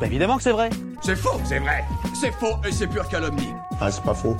Bah 0.00 0.06
évidemment 0.06 0.38
que 0.38 0.42
c'est 0.42 0.52
vrai. 0.52 0.70
C'est 1.02 1.14
faux, 1.14 1.38
c'est 1.44 1.58
vrai. 1.58 1.84
C'est 2.14 2.32
faux 2.32 2.56
et 2.66 2.72
c'est 2.72 2.86
pure 2.86 3.06
calomnie. 3.06 3.52
Ah, 3.82 3.90
c'est 3.90 4.02
pas 4.02 4.14
faux. 4.14 4.34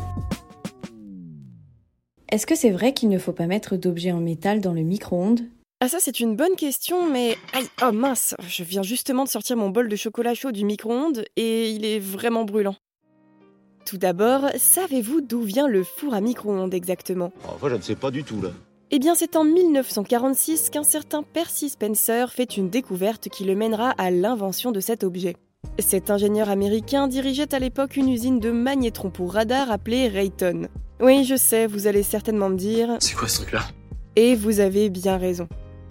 Est-ce 2.31 2.47
que 2.47 2.55
c'est 2.55 2.71
vrai 2.71 2.95
qu'il 2.95 3.11
ne 3.11 3.19
faut 3.19 3.33
pas 3.35 3.47
mettre 3.47 3.77
d'objets 3.77 4.13
en 4.13 4.21
métal 4.21 4.63
dans 4.63 4.73
le 4.73 4.81
micro-ondes? 4.81 5.43
Ah 5.83 5.89
ça 5.89 5.99
c'est 6.01 6.19
une 6.19 6.35
bonne 6.35 6.57
question, 6.57 7.11
mais... 7.11 7.37
Aïe, 7.53 7.67
oh 7.83 7.93
mince, 7.93 8.35
je 8.49 8.65
viens 8.65 8.83
justement 8.83 9.25
de 9.25 9.29
sortir 9.29 9.59
mon 9.59 9.69
bol 9.69 9.89
de 9.89 9.97
chocolat 9.97 10.33
chaud 10.33 10.51
du 10.51 10.65
micro-ondes 10.65 11.25
et 11.37 11.71
il 11.71 11.85
est 11.85 11.99
vraiment 11.99 12.45
brûlant. 12.45 12.77
Tout 13.85 13.99
d'abord, 13.99 14.47
savez-vous 14.57 15.21
d'où 15.21 15.43
vient 15.43 15.69
le 15.69 15.85
four 15.85 16.15
à 16.15 16.23
micro-ondes 16.23 16.73
exactement? 16.73 17.33
Enfin, 17.45 17.69
je 17.69 17.75
ne 17.75 17.83
sais 17.83 17.97
pas 17.97 18.11
du 18.11 18.25
tout, 18.25 18.41
là. 18.41 18.51
Eh 18.93 18.99
bien, 18.99 19.15
c'est 19.15 19.37
en 19.37 19.45
1946 19.45 20.71
qu'un 20.71 20.83
certain 20.83 21.23
Percy 21.23 21.69
Spencer 21.69 22.33
fait 22.33 22.57
une 22.57 22.71
découverte 22.71 23.29
qui 23.29 23.45
le 23.45 23.55
mènera 23.55 23.91
à 23.99 24.11
l'invention 24.11 24.73
de 24.73 24.81
cet 24.81 25.05
objet. 25.05 25.37
Cet 25.81 26.11
ingénieur 26.11 26.51
américain 26.51 27.09
dirigeait 27.09 27.55
à 27.55 27.59
l'époque 27.59 27.97
une 27.97 28.09
usine 28.09 28.39
de 28.39 28.51
magnétrons 28.51 29.11
pour 29.11 29.33
radar 29.33 29.71
appelée 29.71 30.09
Rayton. 30.09 30.69
Oui, 31.01 31.25
je 31.25 31.37
sais, 31.37 31.67
vous 31.67 31.87
allez 31.87 32.03
certainement 32.03 32.51
me 32.51 32.57
dire. 32.57 32.97
C'est 33.01 33.15
quoi 33.15 33.29
ce 33.29 33.39
truc-là? 33.39 33.63
Et 34.17 34.35
vous 34.35 34.61
avez 34.61 34.91
bien 34.91 35.17
raison. 35.17 35.49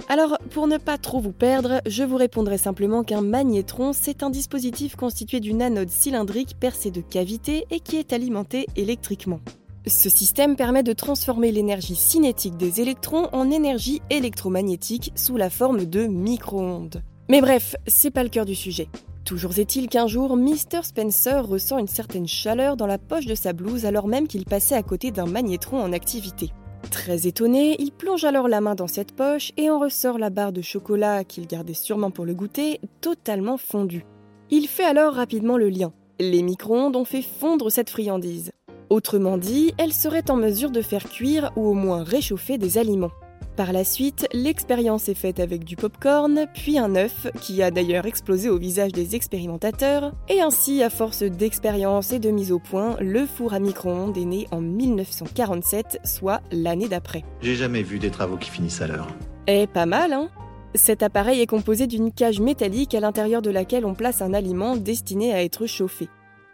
Alors, 0.08 0.38
pour 0.52 0.68
ne 0.68 0.78
pas 0.78 0.98
trop 0.98 1.20
vous 1.20 1.32
perdre, 1.32 1.82
je 1.86 2.04
vous 2.04 2.18
répondrai 2.18 2.58
simplement 2.58 3.04
qu'un 3.04 3.22
magnétron, 3.22 3.92
c'est 3.94 4.24
un 4.24 4.30
dispositif 4.30 4.96
constitué 4.96 5.40
d'une 5.40 5.62
anode 5.62 5.90
cylindrique 5.90 6.56
percée 6.60 6.92
de 6.92 7.02
cavités 7.02 7.66
et 7.72 7.80
qui 7.80 7.98
est 7.98 8.14
alimenté 8.14 8.68
électriquement. 8.76 9.40
Ce 9.88 10.10
système 10.10 10.56
permet 10.56 10.84
de 10.84 10.94
transformer 10.94 11.52
l'énergie 11.52 11.96
cinétique 11.96 12.58
des 12.58 12.80
électrons 12.80 13.28
en 13.32 13.50
énergie 13.50 14.02
électromagnétique 14.10 15.12
sous 15.16 15.36
la 15.36 15.50
forme 15.50 15.86
de 15.86 16.06
micro-ondes. 16.06 17.02
Mais 17.30 17.42
bref, 17.42 17.76
c'est 17.88 18.12
pas 18.12 18.24
le 18.24 18.30
cœur 18.30 18.46
du 18.46 18.56
sujet. 18.56 18.88
Toujours 19.26 19.60
est-il 19.60 19.90
qu'un 19.90 20.08
jour, 20.08 20.36
Mr. 20.36 20.84
Spencer 20.84 21.46
ressent 21.46 21.78
une 21.78 21.88
certaine 21.88 22.28
chaleur 22.28 22.78
dans 22.78 22.88
la 22.88 22.98
poche 22.98 23.26
de 23.26 23.36
sa 23.36 23.54
blouse 23.54 23.86
alors 23.86 24.08
même 24.08 24.28
qu'il 24.28 24.46
passait 24.46 24.76
à 24.76 24.84
côté 24.84 25.12
d'un 25.12 25.28
magnétron 25.28 25.80
en 25.80 25.94
activité. 25.94 26.52
Très 26.92 27.28
étonné, 27.28 27.76
il 27.80 27.92
plonge 27.92 28.24
alors 28.24 28.48
la 28.48 28.62
main 28.62 28.74
dans 28.74 28.88
cette 28.88 29.12
poche 29.12 29.52
et 29.58 29.70
en 29.70 29.80
ressort 29.80 30.18
la 30.18 30.30
barre 30.30 30.54
de 30.54 30.62
chocolat 30.62 31.24
qu'il 31.24 31.46
gardait 31.46 31.74
sûrement 31.74 32.10
pour 32.10 32.26
le 32.26 32.34
goûter, 32.34 32.80
totalement 33.02 33.58
fondue. 33.58 34.06
Il 34.50 34.68
fait 34.68 34.86
alors 34.86 35.14
rapidement 35.14 35.58
le 35.58 35.70
lien. 35.70 35.92
Les 36.20 36.42
micro-ondes 36.42 36.96
ont 36.96 37.06
fait 37.06 37.22
fondre 37.22 37.72
cette 37.72 37.90
friandise. 37.90 38.52
Autrement 38.90 39.38
dit, 39.38 39.74
elle 39.78 39.94
serait 39.94 40.32
en 40.32 40.36
mesure 40.36 40.72
de 40.72 40.82
faire 40.82 41.08
cuire 41.08 41.52
ou 41.56 41.68
au 41.68 41.74
moins 41.74 42.04
réchauffer 42.04 42.58
des 42.58 42.80
aliments. 42.80 43.12
Par 43.60 43.74
la 43.74 43.84
suite, 43.84 44.26
l'expérience 44.32 45.10
est 45.10 45.16
faite 45.16 45.42
avec 45.42 45.66
du 45.66 45.76
popcorn, 45.76 46.46
puis 46.54 46.80
un 46.80 46.96
œuf, 46.96 47.28
qui 47.42 47.62
a 47.62 47.72
d'ailleurs 47.72 48.06
explosé 48.06 48.50
au 48.50 48.58
visage 48.58 48.94
des 48.94 49.18
expérimentateurs, 49.18 50.14
et 50.30 50.40
ainsi, 50.40 50.82
à 50.82 50.90
force 50.90 51.24
d'expérience 51.24 52.14
et 52.14 52.20
de 52.20 52.30
mise 52.30 52.54
au 52.54 52.60
point, 52.60 52.96
le 53.02 53.26
four 53.26 53.54
à 53.54 53.60
micro-ondes 53.60 54.18
est 54.18 54.24
né 54.24 54.48
en 54.52 54.62
1947, 54.62 56.00
soit 56.06 56.40
l'année 56.54 56.88
d'après. 56.88 57.26
J'ai 57.42 57.56
jamais 57.56 57.84
vu 57.84 58.00
des 58.00 58.12
travaux 58.12 58.38
qui 58.38 58.50
finissent 58.50 58.82
à 58.82 58.88
l'heure. 58.88 59.10
Eh, 59.48 59.68
pas 59.68 59.86
mal, 59.86 60.14
hein 60.14 60.30
Cet 60.74 61.04
appareil 61.04 61.42
est 61.42 61.46
composé 61.46 61.86
d'une 61.86 62.14
cage 62.14 62.40
métallique 62.40 62.96
à 62.96 63.02
l'intérieur 63.02 63.42
de 63.42 63.50
laquelle 63.50 63.86
on 63.86 63.94
place 63.94 64.22
un 64.22 64.34
aliment 64.34 64.78
destiné 64.78 65.34
à 65.34 65.44
être 65.44 65.66
chauffé. 65.66 66.08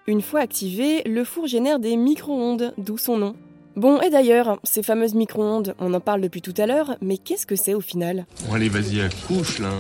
Une 0.08 0.24
fois 0.24 0.40
activé, 0.40 1.04
le 1.06 1.24
four 1.24 1.46
génère 1.46 1.78
des 1.78 1.98
micro-ondes, 1.98 2.74
d'où 2.80 2.98
son 2.98 3.20
nom. 3.20 3.36
Bon, 3.76 4.00
et 4.00 4.10
d'ailleurs, 4.10 4.58
ces 4.64 4.84
fameuses 4.84 5.16
micro-ondes, 5.16 5.76
on 5.80 5.94
en 5.94 6.00
parle 6.00 6.22
depuis 6.22 6.42
tout 6.42 6.54
à 6.58 6.66
l'heure, 6.66 6.96
mais 7.02 7.18
qu'est-ce 7.18 7.46
que 7.46 7.58
c'est 7.58 7.74
au 7.74 7.82
final? 7.82 8.26
Bon, 8.48 8.56
allez, 8.56 8.70
vas-y, 8.70 9.02
à 9.02 9.10
couche, 9.28 9.60
là. 9.60 9.72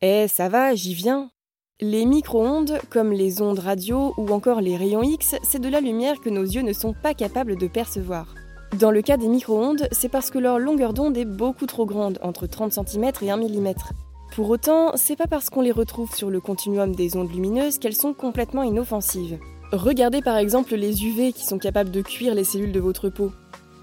Eh, 0.00 0.28
ça 0.28 0.48
va, 0.48 0.74
j'y 0.74 0.94
viens. 0.94 1.30
Les 1.80 2.06
micro-ondes, 2.06 2.78
comme 2.88 3.12
les 3.12 3.42
ondes 3.42 3.58
radio 3.58 4.14
ou 4.16 4.30
encore 4.30 4.62
les 4.62 4.76
rayons 4.76 5.02
X, 5.02 5.34
c'est 5.42 5.58
de 5.58 5.68
la 5.68 5.80
lumière 5.80 6.20
que 6.20 6.30
nos 6.30 6.44
yeux 6.44 6.62
ne 6.62 6.72
sont 6.72 6.94
pas 6.94 7.12
capables 7.12 7.56
de 7.56 7.66
percevoir. 7.66 8.34
Dans 8.78 8.90
le 8.90 9.02
cas 9.02 9.18
des 9.18 9.28
micro-ondes, 9.28 9.88
c'est 9.92 10.08
parce 10.08 10.30
que 10.30 10.38
leur 10.38 10.58
longueur 10.58 10.94
d'onde 10.94 11.18
est 11.18 11.26
beaucoup 11.26 11.66
trop 11.66 11.84
grande, 11.84 12.18
entre 12.22 12.46
30 12.46 12.72
cm 12.72 13.12
et 13.20 13.30
1 13.30 13.36
mm. 13.36 13.74
Pour 14.34 14.48
autant, 14.48 14.92
c'est 14.96 15.16
pas 15.16 15.26
parce 15.26 15.50
qu'on 15.50 15.60
les 15.60 15.70
retrouve 15.70 16.14
sur 16.14 16.30
le 16.30 16.40
continuum 16.40 16.94
des 16.94 17.16
ondes 17.16 17.30
lumineuses 17.30 17.78
qu'elles 17.78 17.94
sont 17.94 18.14
complètement 18.14 18.62
inoffensives. 18.62 19.38
Regardez 19.74 20.22
par 20.22 20.36
exemple 20.36 20.76
les 20.76 21.04
UV 21.04 21.32
qui 21.32 21.44
sont 21.44 21.58
capables 21.58 21.90
de 21.90 22.00
cuire 22.00 22.36
les 22.36 22.44
cellules 22.44 22.70
de 22.70 22.78
votre 22.78 23.08
peau. 23.08 23.32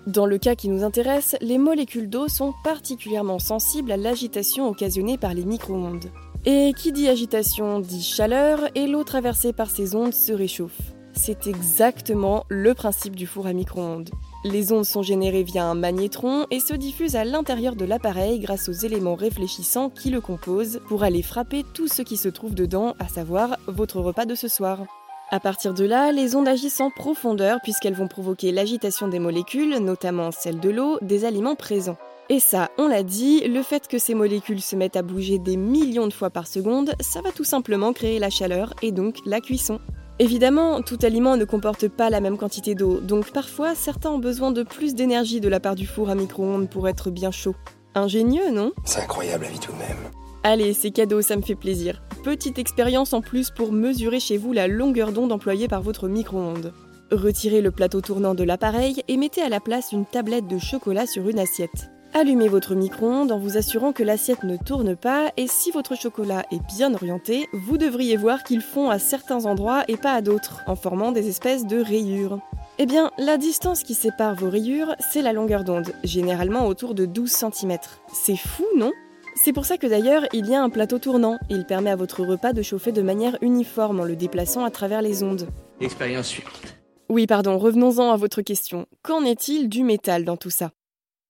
Dans 0.08 0.26
le 0.26 0.38
cas 0.38 0.56
qui 0.56 0.70
nous 0.70 0.86
intéresse, 0.86 1.36
les 1.42 1.58
molécules 1.58 2.10
d'eau 2.10 2.30
sont 2.30 2.54
particulièrement 2.64 3.40
sensibles 3.40 3.92
à 3.92 3.98
l'agitation 3.98 4.70
occasionnée 4.70 5.18
par 5.18 5.34
les 5.34 5.44
micro-ondes. 5.44 6.10
Et 6.46 6.72
qui 6.78 6.94
dit 6.94 7.10
agitation 7.10 7.82
dit 7.82 8.02
chaleur, 8.02 8.70
et 8.74 8.88
l'eau 8.88 9.04
traversée 9.04 9.52
par 9.52 9.70
ces 9.70 9.94
ondes 9.94 10.14
se 10.14 10.32
réchauffe. 10.32 10.80
C'est 11.12 11.46
exactement 11.46 12.46
le 12.48 12.74
principe 12.74 13.18
du 13.18 13.28
four 13.28 13.46
à 13.46 13.52
micro-ondes. 13.52 14.12
Les 14.46 14.72
ondes 14.72 14.86
sont 14.86 15.04
générées 15.04 15.44
via 15.44 15.66
un 15.66 15.76
magnétron 15.76 16.46
et 16.52 16.62
se 16.62 16.74
diffusent 16.74 17.18
à 17.18 17.26
l'intérieur 17.26 17.76
de 17.76 17.84
l'appareil 17.84 18.40
grâce 18.40 18.70
aux 18.70 18.86
éléments 18.86 19.16
réfléchissants 19.16 19.90
qui 19.90 20.10
le 20.10 20.22
composent 20.22 20.80
pour 20.88 21.04
aller 21.04 21.22
frapper 21.22 21.66
tout 21.74 21.90
ce 21.90 22.02
qui 22.02 22.16
se 22.16 22.30
trouve 22.30 22.56
dedans, 22.56 22.96
à 22.98 23.10
savoir 23.10 23.58
votre 23.68 24.00
repas 24.00 24.26
de 24.26 24.36
ce 24.36 24.48
soir. 24.48 24.86
À 25.34 25.40
partir 25.40 25.74
de 25.74 25.86
là, 25.86 26.12
les 26.12 26.36
ondes 26.36 26.50
agissent 26.50 26.82
en 26.82 26.90
profondeur 26.90 27.60
puisqu'elles 27.64 27.94
vont 27.94 28.10
provoquer 28.10 28.52
l'agitation 28.52 29.08
des 29.08 29.18
molécules, 29.18 29.78
notamment 29.78 30.30
celle 30.32 30.60
de 30.60 30.70
l'eau, 30.70 30.98
des 31.02 31.24
aliments 31.24 31.56
présents. 31.56 31.96
Et 32.28 32.42
ça, 32.42 32.70
on 32.78 32.90
l'a 32.90 33.02
dit, 33.02 33.40
le 33.48 33.64
fait 33.64 33.88
que 33.88 33.98
ces 33.98 34.14
molécules 34.14 34.62
se 34.62 34.76
mettent 34.76 34.98
à 34.98 35.04
bouger 35.04 35.40
des 35.40 35.56
millions 35.56 36.08
de 36.08 36.14
fois 36.14 36.32
par 36.32 36.48
seconde, 36.48 36.96
ça 37.00 37.22
va 37.22 37.32
tout 37.32 37.46
simplement 37.46 37.94
créer 37.94 38.20
la 38.20 38.30
chaleur 38.30 38.74
et 38.82 38.92
donc 38.92 39.20
la 39.26 39.40
cuisson. 39.40 39.80
Évidemment, 40.20 40.82
tout 40.82 41.00
aliment 41.02 41.38
ne 41.38 41.46
comporte 41.46 41.88
pas 41.88 42.10
la 42.10 42.20
même 42.20 42.38
quantité 42.38 42.76
d'eau, 42.76 43.00
donc 43.00 43.32
parfois 43.32 43.74
certains 43.74 44.12
ont 44.12 44.20
besoin 44.20 44.52
de 44.52 44.64
plus 44.64 44.96
d'énergie 44.96 45.40
de 45.40 45.48
la 45.48 45.62
part 45.62 45.76
du 45.76 45.88
four 45.88 46.10
à 46.10 46.16
micro-ondes 46.16 46.70
pour 46.70 46.90
être 46.90 47.10
bien 47.10 47.32
chaud. 47.32 47.56
Ingénieux, 47.96 48.52
non? 48.52 48.74
C'est 48.84 49.00
incroyable 49.00 49.46
la 49.46 49.52
vie 49.52 49.60
tout 49.60 49.72
de 49.72 49.78
même. 49.78 50.12
Allez, 50.44 50.74
c'est 50.74 50.92
cadeau, 50.92 51.22
ça 51.22 51.38
me 51.38 51.42
fait 51.42 51.56
plaisir. 51.56 52.02
Petite 52.24 52.60
expérience 52.60 53.14
en 53.14 53.22
plus 53.22 53.50
pour 53.50 53.72
mesurer 53.72 54.20
chez 54.20 54.38
vous 54.38 54.54
la 54.54 54.68
longueur 54.68 55.12
d'onde 55.12 55.32
employée 55.32 55.68
par 55.68 55.82
votre 55.82 56.08
micro-ondes. 56.08 56.72
Retirez 57.12 57.62
le 57.62 57.72
plateau 57.72 58.00
tournant 58.00 58.36
de 58.36 58.44
l'appareil 58.44 59.02
et 59.08 59.18
mettez 59.18 59.42
à 59.42 59.50
la 59.50 59.60
place 59.60 59.92
une 59.92 60.06
tablette 60.06 60.46
de 60.46 60.60
chocolat 60.60 61.08
sur 61.08 61.28
une 61.28 61.40
assiette. 61.40 61.90
Allumez 62.14 62.48
votre 62.48 62.76
micro-ondes 62.76 63.32
en 63.32 63.40
vous 63.40 63.58
assurant 63.58 63.92
que 63.92 64.04
l'assiette 64.04 64.44
ne 64.44 64.56
tourne 64.56 64.96
pas 64.96 65.32
et 65.36 65.48
si 65.48 65.72
votre 65.72 65.98
chocolat 65.98 66.46
est 66.52 66.64
bien 66.76 66.94
orienté, 66.94 67.48
vous 67.54 67.80
devriez 67.80 68.18
voir 68.18 68.44
qu'il 68.44 68.62
fond 68.62 68.92
à 68.92 69.00
certains 69.00 69.48
endroits 69.48 69.84
et 69.88 69.98
pas 69.98 70.14
à 70.14 70.22
d'autres, 70.22 70.62
en 70.68 70.76
formant 70.76 71.12
des 71.12 71.28
espèces 71.28 71.66
de 71.66 71.82
rayures. 71.82 72.40
Eh 72.78 72.86
bien, 72.86 73.10
la 73.18 73.38
distance 73.38 73.82
qui 73.82 73.96
sépare 73.96 74.36
vos 74.36 74.50
rayures, 74.52 74.96
c'est 75.00 75.24
la 75.24 75.34
longueur 75.34 75.64
d'onde, 75.64 75.92
généralement 76.04 76.68
autour 76.68 76.94
de 76.94 77.08
12 77.08 77.32
cm. 77.32 77.78
C'est 78.14 78.38
fou, 78.38 78.66
non? 78.78 78.92
C'est 79.36 79.54
pour 79.54 79.66
ça 79.66 79.78
que 79.78 79.88
d'ailleurs, 79.88 80.26
il 80.34 80.48
y 80.48 80.56
a 80.56 80.62
un 80.62 80.70
plateau 80.70 81.00
tournant. 81.00 81.38
Il 81.50 81.66
permet 81.66 81.90
à 81.90 81.96
votre 81.96 82.24
repas 82.24 82.54
de 82.54 82.62
chauffer 82.62 82.92
de 82.92 83.02
manière 83.02 83.38
uniforme 83.42 84.00
en 84.00 84.04
le 84.04 84.16
déplaçant 84.16 84.64
à 84.64 84.72
travers 84.72 85.02
les 85.02 85.24
ondes. 85.24 85.48
Expérience 85.80 86.28
suivante. 86.28 86.76
Oui, 87.10 87.28
pardon, 87.28 87.58
revenons-en 87.58 88.12
à 88.12 88.18
votre 88.18 88.42
question. 88.42 88.86
Qu'en 89.04 89.24
est-il 89.26 89.68
du 89.68 89.84
métal 89.84 90.24
dans 90.24 90.38
tout 90.38 90.50
ça? 90.50 90.72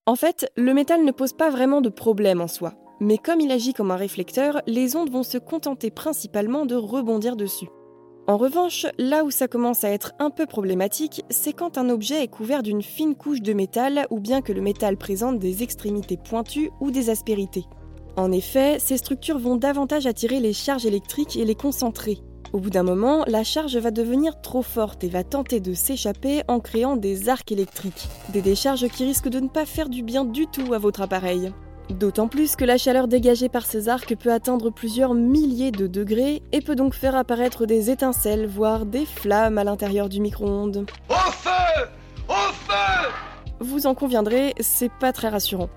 En 0.05 0.15
fait, 0.15 0.51
le 0.55 0.73
métal 0.73 1.03
ne 1.05 1.11
pose 1.11 1.33
pas 1.33 1.49
vraiment 1.49 1.81
de 1.81 1.89
problème 1.89 2.41
en 2.41 2.47
soi. 2.47 2.73
Mais 2.99 3.17
comme 3.17 3.39
il 3.39 3.51
agit 3.51 3.73
comme 3.73 3.91
un 3.91 3.95
réflecteur, 3.95 4.61
les 4.67 4.95
ondes 4.95 5.09
vont 5.09 5.23
se 5.23 5.37
contenter 5.37 5.89
principalement 5.89 6.65
de 6.65 6.75
rebondir 6.75 7.35
dessus. 7.35 7.69
En 8.27 8.37
revanche, 8.37 8.85
là 8.99 9.23
où 9.23 9.31
ça 9.31 9.47
commence 9.47 9.83
à 9.83 9.89
être 9.89 10.13
un 10.19 10.29
peu 10.29 10.45
problématique, 10.45 11.23
c'est 11.29 11.53
quand 11.53 11.77
un 11.77 11.89
objet 11.89 12.23
est 12.23 12.27
couvert 12.27 12.61
d'une 12.61 12.83
fine 12.83 13.15
couche 13.15 13.41
de 13.41 13.53
métal 13.53 14.05
ou 14.11 14.19
bien 14.19 14.41
que 14.41 14.53
le 14.53 14.61
métal 14.61 14.97
présente 14.97 15.39
des 15.39 15.63
extrémités 15.63 16.17
pointues 16.17 16.69
ou 16.79 16.91
des 16.91 17.09
aspérités. 17.09 17.65
En 18.17 18.31
effet, 18.31 18.77
ces 18.79 18.97
structures 18.97 19.39
vont 19.39 19.55
davantage 19.55 20.05
attirer 20.05 20.39
les 20.39 20.53
charges 20.53 20.85
électriques 20.85 21.37
et 21.37 21.45
les 21.45 21.55
concentrer. 21.55 22.19
Au 22.53 22.59
bout 22.59 22.69
d'un 22.69 22.83
moment, 22.83 23.23
la 23.27 23.45
charge 23.45 23.77
va 23.77 23.91
devenir 23.91 24.41
trop 24.41 24.61
forte 24.61 25.05
et 25.05 25.09
va 25.09 25.23
tenter 25.23 25.61
de 25.61 25.73
s'échapper 25.73 26.41
en 26.49 26.59
créant 26.59 26.97
des 26.97 27.29
arcs 27.29 27.51
électriques, 27.51 28.09
des 28.33 28.41
décharges 28.41 28.89
qui 28.89 29.05
risquent 29.05 29.29
de 29.29 29.39
ne 29.39 29.47
pas 29.47 29.65
faire 29.65 29.87
du 29.87 30.03
bien 30.03 30.25
du 30.25 30.47
tout 30.47 30.73
à 30.73 30.77
votre 30.77 31.01
appareil. 31.01 31.53
D'autant 31.89 32.27
plus 32.27 32.57
que 32.57 32.65
la 32.65 32.77
chaleur 32.77 33.07
dégagée 33.07 33.49
par 33.49 33.65
ces 33.65 33.87
arcs 33.87 34.15
peut 34.17 34.31
atteindre 34.31 34.69
plusieurs 34.69 35.13
milliers 35.13 35.71
de 35.71 35.87
degrés 35.87 36.43
et 36.51 36.61
peut 36.61 36.75
donc 36.75 36.93
faire 36.93 37.15
apparaître 37.15 37.65
des 37.65 37.89
étincelles, 37.89 38.47
voire 38.47 38.85
des 38.85 39.05
flammes 39.05 39.57
à 39.57 39.63
l'intérieur 39.63 40.09
du 40.09 40.19
micro-ondes. 40.19 40.85
Au 41.09 41.31
feu 41.31 41.87
Au 42.27 42.51
feu 42.53 43.09
Vous 43.61 43.87
en 43.87 43.95
conviendrez, 43.95 44.53
c'est 44.59 44.91
pas 44.91 45.13
très 45.13 45.29
rassurant. 45.29 45.69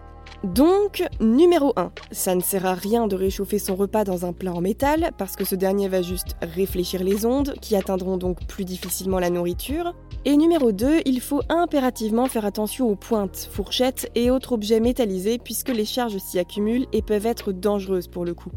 Donc, 0.44 1.02
numéro 1.20 1.72
1, 1.76 1.90
ça 2.10 2.34
ne 2.34 2.42
sert 2.42 2.66
à 2.66 2.74
rien 2.74 3.06
de 3.06 3.16
réchauffer 3.16 3.58
son 3.58 3.76
repas 3.76 4.04
dans 4.04 4.26
un 4.26 4.34
plat 4.34 4.52
en 4.52 4.60
métal 4.60 5.12
parce 5.16 5.36
que 5.36 5.44
ce 5.46 5.54
dernier 5.54 5.88
va 5.88 6.02
juste 6.02 6.36
réfléchir 6.42 7.02
les 7.02 7.24
ondes 7.24 7.54
qui 7.62 7.76
atteindront 7.76 8.18
donc 8.18 8.46
plus 8.46 8.66
difficilement 8.66 9.18
la 9.18 9.30
nourriture. 9.30 9.94
Et 10.26 10.36
numéro 10.36 10.70
2, 10.70 11.00
il 11.06 11.22
faut 11.22 11.40
impérativement 11.48 12.26
faire 12.26 12.44
attention 12.44 12.90
aux 12.90 12.94
pointes, 12.94 13.48
fourchettes 13.52 14.10
et 14.14 14.30
autres 14.30 14.52
objets 14.52 14.80
métallisés 14.80 15.38
puisque 15.38 15.70
les 15.70 15.86
charges 15.86 16.18
s'y 16.18 16.38
accumulent 16.38 16.88
et 16.92 17.00
peuvent 17.00 17.24
être 17.24 17.50
dangereuses 17.50 18.08
pour 18.08 18.26
le 18.26 18.34
coup. 18.34 18.50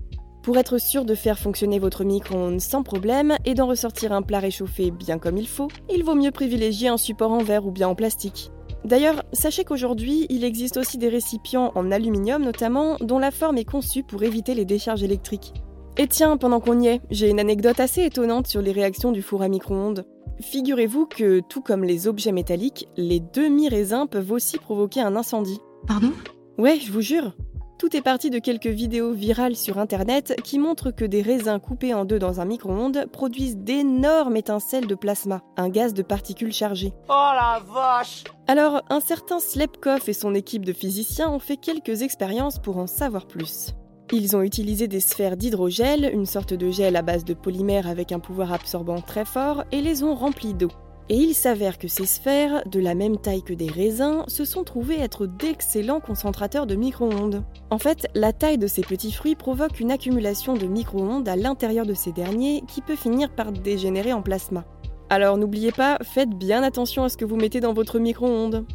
Pour 0.43 0.57
être 0.57 0.79
sûr 0.79 1.05
de 1.05 1.15
faire 1.15 1.39
fonctionner 1.39 1.79
votre 1.79 2.03
micro-ondes 2.03 2.59
sans 2.59 2.83
problème 2.83 3.37
et 3.45 3.53
d'en 3.53 3.67
ressortir 3.67 4.11
un 4.11 4.21
plat 4.21 4.39
réchauffé 4.39 4.91
bien 4.91 5.19
comme 5.19 5.37
il 5.37 5.47
faut, 5.47 5.69
il 5.89 6.03
vaut 6.03 6.15
mieux 6.15 6.31
privilégier 6.31 6.89
un 6.89 6.97
support 6.97 7.31
en 7.31 7.43
verre 7.43 7.65
ou 7.65 7.71
bien 7.71 7.87
en 7.87 7.95
plastique. 7.95 8.51
D'ailleurs, 8.85 9.23
sachez 9.33 9.63
qu'aujourd'hui, 9.63 10.25
il 10.29 10.43
existe 10.43 10.77
aussi 10.77 10.97
des 10.97 11.09
récipients 11.09 11.71
en 11.75 11.91
aluminium 11.91 12.43
notamment, 12.43 12.97
dont 13.01 13.19
la 13.19 13.31
forme 13.31 13.57
est 13.57 13.65
conçue 13.65 14.03
pour 14.03 14.23
éviter 14.23 14.53
les 14.53 14.65
décharges 14.65 15.03
électriques. 15.03 15.53
Et 15.97 16.07
tiens, 16.07 16.37
pendant 16.37 16.59
qu'on 16.59 16.79
y 16.79 16.87
est, 16.87 17.01
j'ai 17.09 17.29
une 17.29 17.39
anecdote 17.39 17.79
assez 17.79 18.03
étonnante 18.03 18.47
sur 18.47 18.61
les 18.61 18.71
réactions 18.71 19.11
du 19.11 19.21
four 19.21 19.41
à 19.41 19.47
micro-ondes. 19.47 20.05
Figurez-vous 20.39 21.07
que, 21.07 21.41
tout 21.49 21.61
comme 21.61 21.83
les 21.83 22.07
objets 22.07 22.31
métalliques, 22.31 22.87
les 22.95 23.19
demi-raisins 23.19 24.05
peuvent 24.09 24.31
aussi 24.31 24.59
provoquer 24.59 25.01
un 25.01 25.15
incendie. 25.15 25.59
Pardon? 25.87 26.11
Ouais, 26.59 26.79
je 26.79 26.91
vous 26.91 27.01
jure. 27.01 27.33
Tout 27.77 27.95
est 27.95 28.01
parti 28.01 28.31
de 28.31 28.39
quelques 28.39 28.65
vidéos 28.65 29.13
virales 29.13 29.55
sur 29.55 29.77
internet 29.77 30.35
qui 30.43 30.57
montrent 30.57 30.89
que 30.89 31.05
des 31.05 31.21
raisins 31.21 31.59
coupés 31.59 31.93
en 31.93 32.05
deux 32.05 32.17
dans 32.17 32.41
un 32.41 32.45
micro-ondes 32.45 33.05
produisent 33.11 33.57
d'énormes 33.57 34.35
étincelles 34.35 34.87
de 34.87 34.95
plasma, 34.95 35.43
un 35.57 35.69
gaz 35.69 35.93
de 35.93 36.01
particules 36.01 36.51
chargées. 36.51 36.93
Oh 37.07 37.31
la 37.35 37.61
vache 37.71 38.23
Alors, 38.47 38.81
un 38.89 38.99
certain 38.99 39.39
Slepkov 39.39 40.09
et 40.09 40.13
son 40.13 40.33
équipe 40.33 40.65
de 40.65 40.73
physiciens 40.73 41.29
ont 41.29 41.39
fait 41.39 41.57
quelques 41.57 42.01
expériences 42.01 42.57
pour 42.57 42.77
en 42.77 42.87
savoir 42.87 43.27
plus. 43.27 43.75
Ils 44.11 44.35
ont 44.35 44.41
utilisé 44.41 44.87
des 44.87 45.01
sphères 45.01 45.37
d'hydrogel, 45.37 46.09
une 46.11 46.25
sorte 46.25 46.55
de 46.55 46.71
gel 46.71 46.95
à 46.95 47.03
base 47.03 47.25
de 47.25 47.35
polymère 47.35 47.87
avec 47.87 48.11
un 48.11 48.19
pouvoir 48.19 48.53
absorbant 48.53 49.01
très 49.01 49.25
fort, 49.25 49.65
et 49.71 49.81
les 49.81 50.01
ont 50.01 50.15
remplies 50.15 50.55
d'eau. 50.55 50.71
Et 51.09 51.15
il 51.15 51.33
s'avère 51.33 51.77
que 51.77 51.87
ces 51.87 52.05
sphères, 52.05 52.63
de 52.65 52.81
la 52.81 52.93
même 52.93 53.17
taille 53.17 53.41
que 53.41 53.53
des 53.53 53.69
raisins, 53.69 54.25
se 54.27 54.43
sont 54.43 54.65
trouvées 54.65 54.99
être 54.99 55.25
d'excellents 55.25 56.01
concentrateurs 56.01 56.67
de 56.67 56.75
micro-ondes. 56.75 57.45
En 57.69 57.77
fait, 57.77 58.07
la 58.13 58.33
taille 58.33 58.57
de 58.57 58.67
ces 58.67 58.81
petits 58.81 59.13
fruits 59.13 59.35
provoque 59.35 59.79
une 59.79 59.91
accumulation 59.91 60.55
de 60.55 60.65
micro-ondes 60.65 61.29
à 61.29 61.37
l'intérieur 61.37 61.85
de 61.85 61.93
ces 61.93 62.11
derniers 62.11 62.61
qui 62.67 62.81
peut 62.81 62.97
finir 62.97 63.29
par 63.29 63.53
dégénérer 63.53 64.11
en 64.11 64.21
plasma. 64.21 64.65
Alors 65.09 65.37
n'oubliez 65.37 65.71
pas, 65.71 65.97
faites 66.03 66.31
bien 66.31 66.61
attention 66.61 67.05
à 67.05 67.09
ce 67.09 67.15
que 67.15 67.23
vous 67.23 67.37
mettez 67.37 67.61
dans 67.61 67.73
votre 67.73 67.99
micro-ondes. 67.99 68.65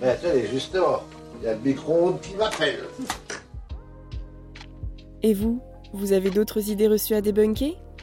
Ben, 0.00 0.08
attendez, 0.08 0.46
justement, 0.46 1.00
il 1.38 1.44
y 1.44 1.48
a 1.48 1.52
le 1.52 1.60
micro-ondes 1.60 2.20
qui 2.22 2.34
m'appelle. 2.34 2.80
Et 5.22 5.34
vous, 5.34 5.60
vous 5.92 6.12
avez 6.12 6.30
d'autres 6.30 6.70
idées 6.70 6.88
reçues 6.88 7.14
à 7.14 7.20
débunker? 7.20 7.76